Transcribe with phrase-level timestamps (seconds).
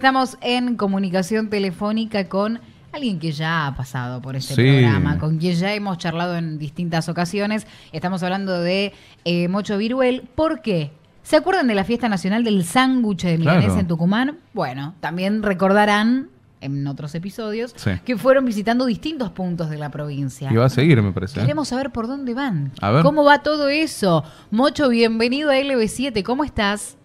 [0.00, 2.60] Estamos en comunicación telefónica con
[2.92, 4.62] alguien que ya ha pasado por este Sí.
[4.62, 7.66] programa, con quien ya hemos charlado en distintas ocasiones.
[7.90, 8.92] Estamos hablando de
[9.24, 10.22] eh, Mocho Viruel.
[10.36, 10.92] ¿Por qué?
[11.24, 13.80] ¿Se acuerdan de la fiesta nacional del sándwich de milanesa Claro.
[13.80, 14.38] en Tucumán?
[14.54, 16.28] Bueno, también recordarán
[16.60, 17.90] en otros episodios Sí.
[18.04, 20.48] que fueron visitando distintos puntos de la provincia.
[20.52, 21.40] Y va a seguir, me parece.
[21.40, 21.42] ¿eh?
[21.42, 22.70] Queremos saber por dónde van.
[22.80, 23.02] A ver.
[23.02, 24.22] ¿Cómo va todo eso?
[24.52, 26.22] Mocho, bienvenido a LB7.
[26.22, 26.96] ¿Cómo estás?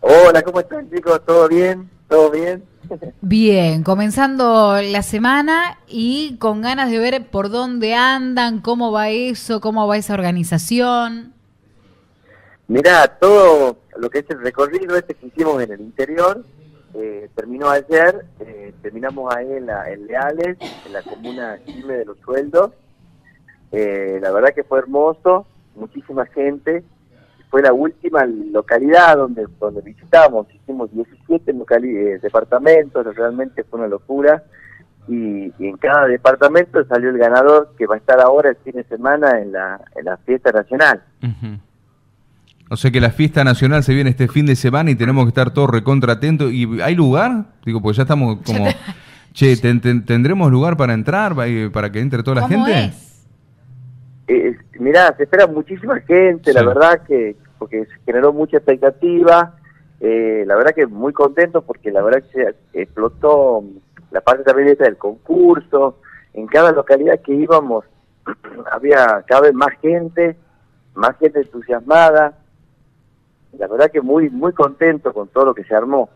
[0.00, 1.20] Hola, ¿cómo están chicos?
[1.24, 1.88] ¿Todo bien?
[2.10, 2.64] ¿Todo bien?
[3.20, 9.60] Bien, comenzando la semana y con ganas de ver por dónde andan, cómo va eso,
[9.60, 11.32] cómo va esa organización.
[12.66, 16.44] Mirá, todo lo que es el recorrido este que hicimos en el interior
[16.94, 22.04] eh, terminó ayer, eh, terminamos ahí en, la, en Leales, en la comuna Chime de
[22.06, 22.72] los Sueldos.
[23.70, 26.82] Eh, la verdad que fue hermoso, muchísima gente.
[27.50, 33.88] Fue la última localidad donde, donde visitamos, hicimos 17 locali- eh, departamentos, realmente fue una
[33.88, 34.42] locura.
[35.08, 38.74] Y, y en cada departamento salió el ganador que va a estar ahora el fin
[38.74, 41.02] de semana en la, en la fiesta nacional.
[41.22, 41.58] Ujú.
[42.72, 45.30] O sea que la fiesta nacional se viene este fin de semana y tenemos que
[45.30, 46.52] estar todos recontra atentos.
[46.52, 47.46] ¿Y hay lugar?
[47.64, 48.66] Digo, pues ya estamos como...
[49.32, 52.84] Che, ¿ten- ten- ¿tendremos lugar para entrar, eh, para que entre toda la ¿Cómo gente?
[52.86, 53.26] es?
[54.26, 59.54] Eh, mirá, se espera muchísima gente, la verdad que, porque se generó mucha expectativa,
[60.00, 63.62] eh, la verdad que muy contento porque la verdad que se explotó
[64.10, 65.98] la parte también esta del concurso,
[66.32, 67.84] en cada localidad que íbamos
[68.72, 70.36] había cada vez más gente,
[70.94, 72.38] más gente entusiasmada,
[73.58, 76.10] la verdad que muy muy contento con todo lo que se armó.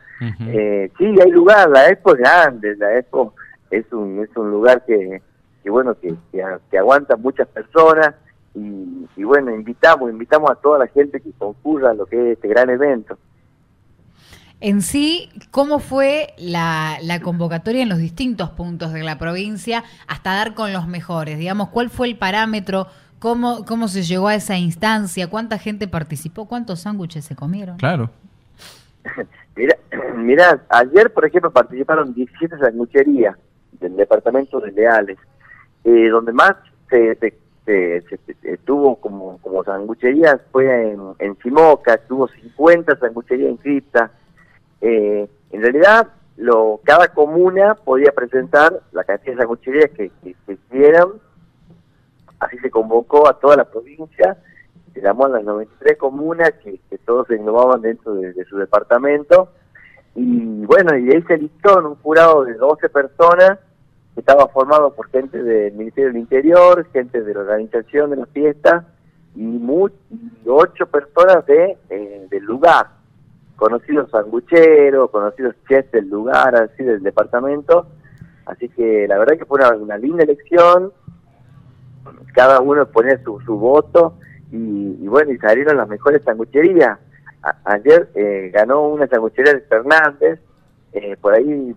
[0.47, 3.35] Eh, sí, hay lugar, la Expo es grande, la Expo
[3.71, 5.21] es un, es un lugar que,
[5.63, 6.15] que bueno, que,
[6.71, 8.15] que aguanta muchas personas
[8.55, 12.37] y, y bueno, invitamos, invitamos a toda la gente que concurra a lo que es
[12.37, 13.19] este gran evento.
[14.61, 20.35] En sí, ¿cómo fue la, la convocatoria en los distintos puntos de la provincia hasta
[20.35, 21.39] dar con los mejores?
[21.39, 22.87] Digamos, ¿cuál fue el parámetro?
[23.19, 25.29] ¿Cómo, cómo se llegó a esa instancia?
[25.29, 26.47] ¿Cuánta gente participó?
[26.47, 27.77] ¿Cuántos sándwiches se comieron?
[27.77, 28.11] Claro.
[29.57, 29.77] Mira,
[30.17, 33.37] mirá, ayer, por ejemplo, participaron 17 sangucherías
[33.81, 35.19] del departamento de Leales,
[35.85, 36.55] eh, donde más
[36.89, 43.53] se, se, se- se- se- tuvo como, como sangucherías fue en, en tuvo 50 sangucherías
[43.53, 44.11] inscritas.
[44.81, 50.11] Eh, en realidad, lo, cada comuna podía presentar la cantidad de sangucherías que,
[50.47, 51.09] quisieran,
[52.41, 54.37] así se convocó a toda la provincia,
[54.93, 59.51] se llamó a las 93 comunas que, todos se englobaban dentro de, su departamento.
[60.15, 63.59] Y bueno, y de ahí se listó en un jurado de 12 personas
[64.17, 68.87] estaba formado por gente del Ministerio del Interior, gente de la organización de la fiesta
[69.35, 72.87] y, mu- y ocho personas de, eh, del lugar,
[73.57, 77.87] conocidos sangucheros, conocidos chefs del lugar, así del departamento.
[78.47, 80.93] Así que la verdad que fue una, linda elección,
[82.35, 84.19] cada uno ponía su, su voto
[84.53, 86.99] y, bueno, y salieron las mejores sangucherías.
[87.65, 90.41] Ayer eh, ganó una sanguchería de Fernández,
[90.93, 91.75] eh, por ahí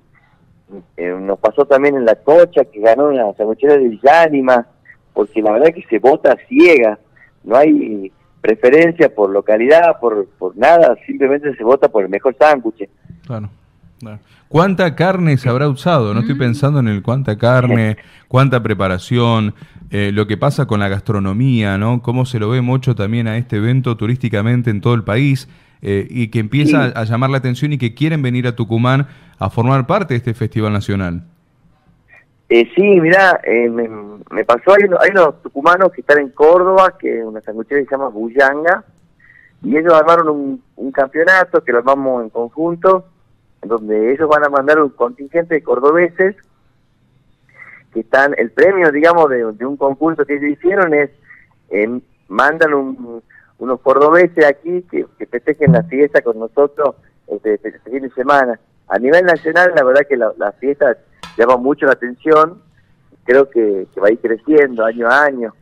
[0.97, 4.67] eh, nos pasó también en La Cocha que ganó una sanguchería de Villánima,
[5.13, 6.99] porque la verdad que se vota ciega,
[7.43, 8.11] no hay
[8.41, 12.87] preferencia por localidad, por, por nada, simplemente se vota por el mejor sándwich.
[13.25, 13.49] Claro.
[13.99, 14.19] claro.
[14.47, 16.13] ¿Cuánta carne se habrá usado?
[16.13, 17.97] No estoy pensando en el cuánta carne,
[18.29, 19.53] cuánta preparación,
[19.89, 22.01] eh, lo que pasa con la gastronomía, ¿no?
[22.01, 25.49] Cómo se lo ve mucho también a este evento turísticamente en todo el país
[25.81, 26.93] eh, y que empieza Sí.
[26.95, 29.07] a llamar la atención y que quieren venir a Tucumán
[29.39, 31.21] a formar parte de este festival nacional.
[32.49, 36.95] Eh, sí, mira, eh, me, pasó, hay, unos- hay unos tucumanos que están en Córdoba,
[36.97, 38.83] que una sanguchería que se llama Bullanga,
[39.63, 40.29] y ellos armaron
[40.75, 43.05] un, campeonato que lo armamos en conjunto,
[43.61, 46.35] donde ellos van a mandar un contingente de cordobeses,
[47.93, 51.09] que están, el premio, digamos, de, de un concurso que ellos hicieron es,
[51.69, 51.99] eh,
[52.29, 53.21] mandan un-
[53.59, 56.95] unos cordobeses aquí que, que festejen la fiesta con nosotros
[57.27, 58.59] este, este fin de semana.
[58.89, 60.97] A nivel nacional, la verdad que la, la fiesta
[61.37, 62.61] llama mucho la atención,
[63.25, 65.53] creo que, que va a ir creciendo año a año.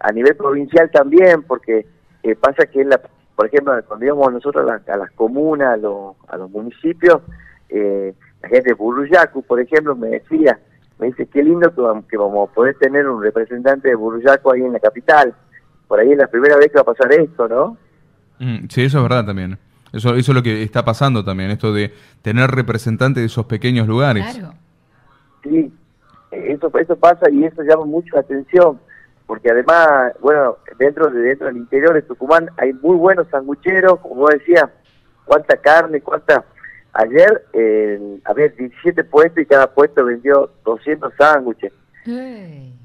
[0.00, 1.86] A nivel provincial también, porque
[2.22, 3.00] eh, pasa que, la,
[3.34, 7.22] por ejemplo, cuando íbamos nosotros a, las- a las comunas, a, los- a los municipios,
[7.70, 10.58] eh, la gente de Burruyacu, por ejemplo, me decía,
[10.98, 14.52] me dice, qué lindo que, vam- que vamos a poder tener un representante de Burruyacu
[14.52, 15.34] ahí en la capital.
[15.88, 17.76] Por ahí es la primera vez que va a pasar esto, ¿no?
[18.38, 19.58] Mm, sí, eso es verdad también.
[19.94, 23.86] Eso, eso es lo que está pasando también, esto de tener representantes de esos pequeños
[23.86, 24.36] lugares.
[24.36, 24.54] Claro.
[25.42, 25.72] Sí,
[26.32, 28.80] eso, eso pasa y eso llama mucho la atención,
[29.26, 34.16] porque además, bueno, dentro de dentro del interior de Tucumán hay muy buenos sangucheros, como
[34.16, 34.68] vos decías,
[35.24, 36.44] cuánta carne, cuánta
[36.92, 41.72] ayer eh, había 17 puestos y cada puesto vendió 200 sándwiches.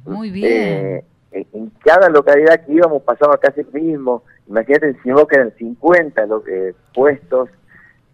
[0.05, 0.51] muy bien.
[0.51, 4.23] Eh, en, cada localidad que íbamos pasaba casi el mismo.
[4.47, 4.95] Imagínate en
[5.27, 7.49] que eran 50 los, eh, puestos,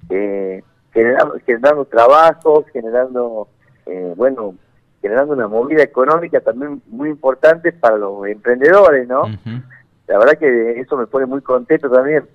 [0.10, 0.64] eh,
[0.94, 3.48] generando, generando trabajos, generando,
[3.86, 4.56] eh, bueno,
[5.02, 9.24] generando una movida económica también muy importante para los emprendedores, ¿no?
[10.08, 12.26] La verdad que eso me pone muy contento también.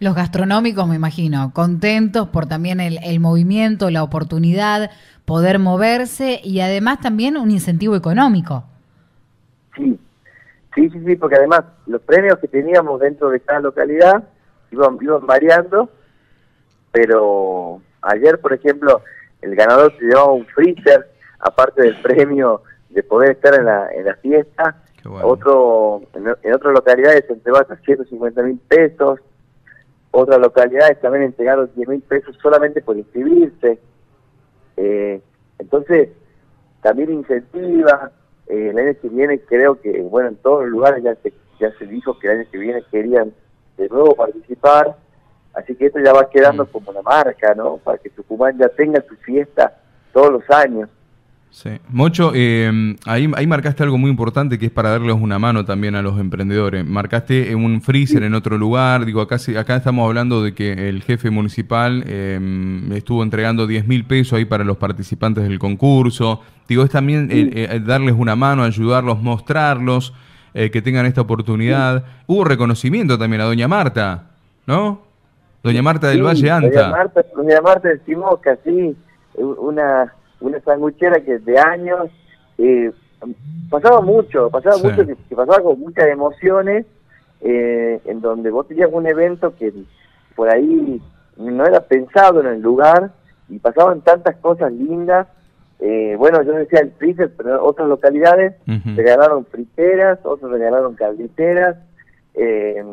[0.00, 4.90] Los gastronómicos, me imagino, contentos por también el, el, movimiento, la oportunidad,
[5.24, 8.64] poder moverse y además también un incentivo económico.
[9.78, 9.98] Sí,
[10.74, 14.24] sí, sí, sí, porque además los premios que teníamos dentro de cada localidad
[14.70, 15.88] iban, iban variando,
[16.92, 19.02] pero ayer, por ejemplo,
[19.40, 21.08] el ganador se llevaba un freezer,
[21.38, 24.82] aparte del premio de poder estar en la, en la fiesta.
[25.22, 29.20] Otro, en, otras localidades se entregó hasta 150 mil pesos.
[30.10, 33.78] Otras localidades también entregaron 10 mil pesos solamente por inscribirse.
[34.76, 35.20] Eh,
[35.58, 36.10] entonces,
[36.82, 38.10] también incentiva,
[38.48, 41.70] eh, el año que viene creo que, bueno, en todos los lugares ya se, ya
[41.78, 43.32] se dijo que el año que viene querían
[43.76, 44.96] de nuevo participar,
[45.54, 46.68] así que esto ya va quedando mm.
[46.68, 47.78] como una marca, ¿no?
[47.78, 49.78] Para que Tucumán ya tenga su fiesta
[50.12, 50.88] todos los años.
[51.50, 51.70] Sí.
[51.88, 55.94] Mocho, eh, ahí, ahí marcaste algo muy importante que es para darles una mano también
[55.94, 56.84] a los emprendedores.
[56.84, 59.04] Marcaste un freezer en otro lugar.
[59.04, 62.38] Digo, acá, acá estamos hablando de que el jefe municipal eh,
[62.94, 66.42] estuvo entregando 10 mil pesos ahí para los participantes del concurso.
[66.68, 70.14] Digo, es también eh, darles una mano, ayudarlos, mostrarlos,
[70.54, 72.04] que tengan esta oportunidad.
[72.26, 74.30] Hubo reconocimiento también a Doña Marta,
[74.66, 75.02] ¿no?
[75.62, 76.68] Doña Marta del Valle Anta.
[76.68, 78.96] Doña Marta, Doña Marta de Simoca, sí.
[79.34, 82.10] Una una sanguchera que de años
[82.58, 82.92] eh,
[83.70, 86.86] pasaba mucho, pasaba mucho que, pasaba con muchas emociones,
[87.40, 89.72] eh, en donde vos tenías un evento que
[90.34, 91.00] por ahí
[91.36, 93.12] no era pensado en el lugar
[93.48, 95.28] y pasaban tantas cosas lindas.
[95.80, 98.54] Eh, bueno, yo decía el freezer, pero otras localidades
[98.96, 101.76] regalaron friteras, otros regalaron calditeras.
[102.34, 102.84] Eh,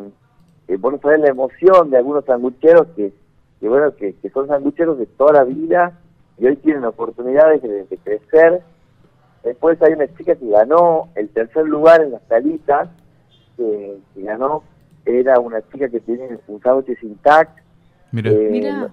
[0.79, 3.11] bueno, sabés la emoción de algunos sangucheros que,
[3.59, 5.99] que bueno, que, que son sangucheros de toda la vida
[6.37, 8.61] y hoy tienen oportunidades de, crecer.
[9.43, 12.89] Después hay una chica que ganó el tercer lugar en las talitas,
[13.55, 14.63] que, ganó,
[15.05, 17.49] era una chica que tiene un sándwich sin tac.
[18.13, 18.87] Eh,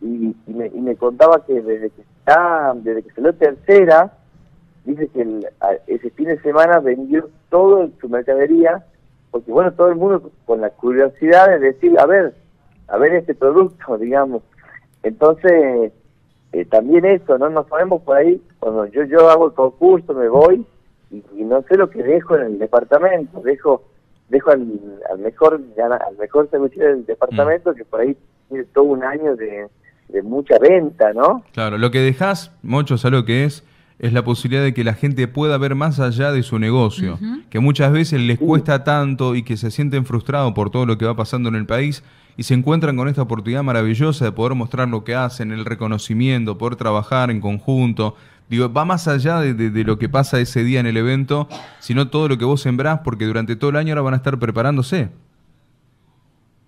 [0.00, 4.12] y, me, contaba que desde que está, desde que salió tercera,
[4.84, 5.46] dice que
[5.86, 8.84] ese fin de semana vendió todo su mercadería,
[9.30, 12.34] porque bueno, todo el mundo con la curiosidad de decir, a ver,
[12.88, 14.42] a ver este producto, digamos.
[15.02, 15.92] Entonces,
[16.52, 17.48] eh, también eso, ¿no?
[17.48, 20.64] Nos ponemos por ahí, cuando yo, yo hago el concurso, me voy
[21.10, 23.84] y, no sé lo que dejo en el departamento, dejo
[24.28, 24.66] dejo al,
[25.18, 27.74] mejor al mejor servicio del departamento mm.
[27.74, 28.16] que por ahí
[28.48, 29.68] tiene todo un año de,
[30.22, 31.42] mucha venta, ¿no?
[31.52, 33.64] Claro, lo que dejas, Mocho, ¿sabes lo que es?
[34.02, 37.20] Es la posibilidad de que la gente pueda ver más allá de su negocio,
[37.50, 41.06] que muchas veces les cuesta tanto y que se sienten frustrados por todo lo que
[41.06, 42.02] va pasando en el país
[42.36, 46.58] y se encuentran con esta oportunidad maravillosa de poder mostrar lo que hacen, el reconocimiento,
[46.58, 48.16] poder trabajar en conjunto.
[48.48, 51.46] Digo, va más allá de, lo que pasa ese día en el evento,
[51.78, 54.36] sino todo lo que vos sembrás, porque durante todo el año ahora van a estar
[54.36, 55.10] preparándose.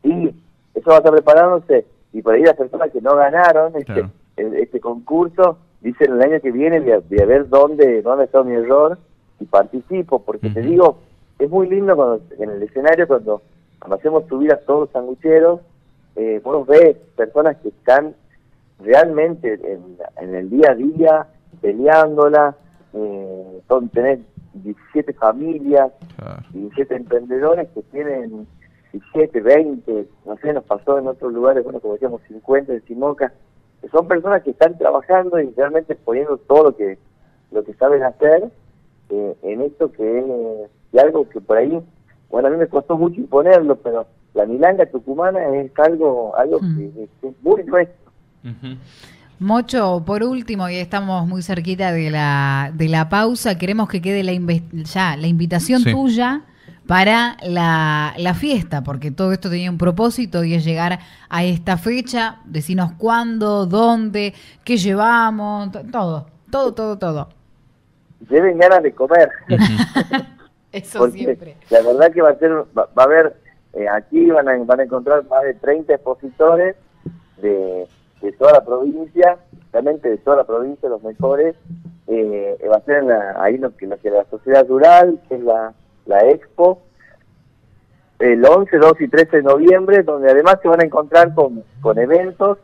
[0.05, 0.35] Sí,
[0.73, 1.85] eso va a estar preparándose.
[2.13, 4.07] Y por ahí las personas que no ganaron este,
[4.37, 8.99] este concurso dicen el año que viene de a, ver dónde, dónde está mi error
[9.39, 10.99] y participo, porque te digo,
[11.39, 13.43] es muy lindo cuando en el escenario cuando
[13.85, 15.61] cuando hacemos subir a todos los sangucheros,
[16.17, 18.15] eh, vos ves personas que están
[18.81, 21.27] realmente en, el día a día
[21.61, 22.56] peleándola,
[22.94, 24.20] eh, son, tenés
[24.55, 25.93] 17 familias,
[26.55, 28.47] 17 emprendedores que tienen
[28.93, 33.35] 17, 20, no sé, nos pasó en otros lugares, bueno, como decíamos, 50 en Simoca,
[33.84, 36.98] que son personas que están trabajando y realmente poniendo todo lo que
[37.53, 38.48] lo que saben hacer
[39.10, 40.19] eh, en esto que
[40.93, 41.82] es algo que por ahí
[42.31, 46.67] bueno, a mí me costó mucho imponerlo, pero la milanga tucumana es algo, algo que,
[46.67, 47.26] mm.
[47.29, 48.10] es muy nuestro.
[49.38, 54.24] Mocho, por último, y estamos muy cerquita de la, de la pausa, queremos que quede
[54.24, 54.32] la
[54.72, 56.43] ya la invitación tuya
[56.86, 60.98] para la, la, fiesta, porque todo esto tenía un propósito y es llegar
[61.31, 67.29] a esta fecha, decirnos cuándo, dónde, qué llevamos, todo, todo, todo, todo.
[68.20, 69.31] Deben ganas de comer.
[70.72, 71.56] Eso siempre.
[71.70, 73.36] La verdad que va a ser, va, a haber,
[73.74, 76.76] eh, aquí van a, van a encontrar más de 30 expositores
[77.41, 77.86] de,
[78.20, 79.38] de toda la provincia,
[79.72, 81.55] realmente de toda la provincia, los mejores.
[82.08, 83.05] Eh, va a ser
[83.38, 85.72] ahí lo que, lo que la sociedad rural, que es la,
[86.06, 86.82] la expo,
[88.19, 91.99] el 11, 12 y 13 de noviembre, donde además se van a encontrar con, con
[91.99, 92.58] eventos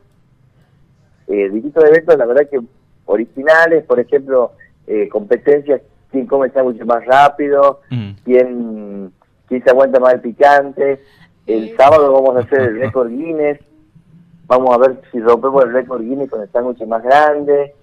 [1.26, 2.60] eh, distintos eventos, la verdad que
[3.04, 4.52] originales, por ejemplo,
[4.86, 5.80] eh, competencias,
[6.10, 8.10] quién come el sándwich más rápido, Mm.
[8.24, 9.12] quién,
[9.46, 11.00] quién se aguanta más el picante.
[11.46, 13.60] El sábado vamos a hacer el récord Guinness,
[14.46, 17.74] vamos a ver si rompemos el récord Guinness con el sándwich más grande.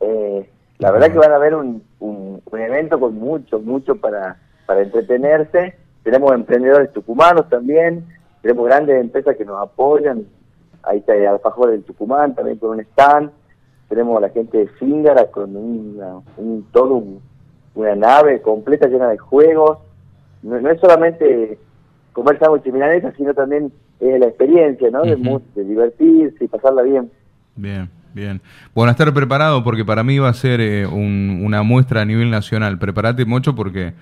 [0.00, 4.36] Eh, la verdad que van a haber un, un, un evento con mucho, mucho para,
[4.66, 5.74] para entretenerse.
[6.02, 8.04] Tenemos emprendedores tucumanos también,
[8.42, 10.24] tenemos grandes empresas que nos apoyan.
[10.82, 13.30] Ahí está el Alfajor del Tucumán también con un stand.
[13.88, 17.20] Tenemos a la gente de Fíngara con una, un, todo un-
[17.74, 19.78] una nave completa llena de juegos.
[20.42, 21.58] No, no es solamente
[22.12, 25.02] comer sándwich y milanesa, sino también eh, la experiencia, ¿no?
[25.54, 27.10] De divertirse y pasarla bien.
[27.56, 28.40] Bien, bien.
[28.74, 32.30] Bueno, estar preparado porque para mí va a ser eh, un- una muestra a nivel
[32.30, 32.78] nacional.
[32.78, 33.92] Prepárate mucho porque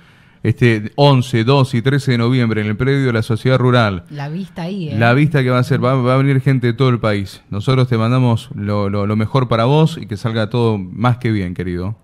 [0.44, 4.28] este 11, 12 y 13 de noviembre en el predio de la Sociedad Rural, La
[4.28, 4.96] vista ahí, ¿eh?
[4.96, 7.42] la vista que va a ser, va, va a venir gente de todo el país.
[7.50, 11.30] Nosotros te mandamos lo, lo- lo mejor para vos y que salga todo más que
[11.32, 11.96] bien, querido.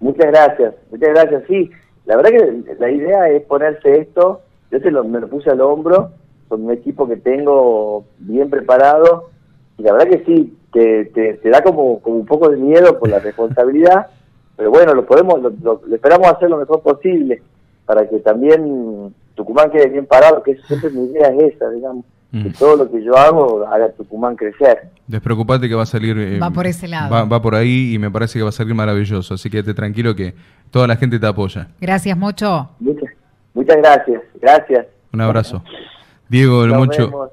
[0.00, 1.42] Muchas gracias, muchas gracias.
[1.48, 1.70] Sí,
[2.04, 5.60] la verdad que la idea es ponerse esto, yo se lo, me lo puse al
[5.60, 6.10] hombro,
[6.48, 9.30] con un equipo que tengo bien preparado,
[9.78, 12.98] y la verdad que sí, te, te, te da como, como un poco de miedo
[12.98, 14.08] por la responsabilidad,
[14.56, 17.42] pero bueno, lo podemos, lo, lo- lo esperamos hacer lo mejor posible,
[17.84, 22.38] para que también Tucumán quede bien parado, que siempre mi idea es esa, digamos, que
[22.48, 22.52] Mm.
[22.58, 24.88] todo lo que yo hago haga Tucumán crecer.
[25.06, 26.18] Despreocupate que va a salir.
[26.18, 27.08] eh, Va por ese lado.
[27.14, 29.34] Va, va por ahí y me parece que va a salir maravilloso.
[29.34, 30.34] Así que te tranquilo que
[30.70, 31.68] toda la gente te apoya.
[31.80, 32.70] Gracias, Mocho.
[32.80, 33.10] Muchas,
[33.54, 34.86] muchas gracias, gracias.
[35.12, 35.62] Un abrazo.
[36.28, 37.06] Diego el Nos Mocho.
[37.06, 37.30] vemos.